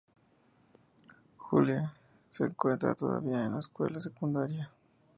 Julie 1.37 1.87
se 2.31 2.45
encuentra 2.45 2.95
todavía 2.95 3.43
en 3.43 3.51
la 3.53 3.59
escuela 3.59 3.99
secundaria. 3.99 4.71